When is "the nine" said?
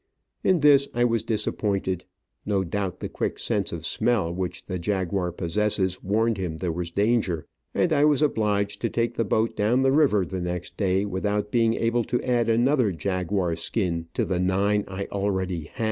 14.25-14.85